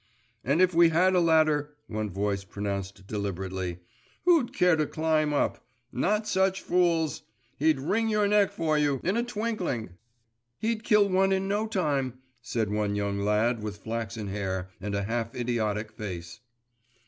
'And 0.43 0.63
if 0.63 0.73
we 0.73 0.89
had 0.89 1.13
a 1.13 1.19
ladder,' 1.19 1.75
one 1.85 2.09
voice 2.09 2.43
pronounced 2.43 3.05
deliberately, 3.05 3.81
'who'd 4.25 4.51
care 4.51 4.75
to 4.75 4.87
climb 4.87 5.31
up? 5.31 5.63
Not 5.91 6.27
such 6.27 6.61
fools! 6.63 7.21
He'd 7.57 7.79
wring 7.79 8.09
your 8.09 8.27
neck 8.27 8.49
for 8.51 8.79
you 8.79 8.99
in 9.03 9.15
a 9.15 9.21
twinkling!' 9.21 9.91
'He'd 10.57 10.83
kill 10.83 11.07
one 11.07 11.31
in 11.31 11.47
no 11.47 11.67
time,' 11.67 12.15
said 12.41 12.71
one 12.71 12.95
young 12.95 13.19
lad 13.19 13.61
with 13.61 13.77
flaxen 13.83 14.29
hair 14.29 14.71
and 14.81 14.95
a 14.95 15.03
half 15.03 15.35
idiotic 15.35 15.91
face. 15.91 16.39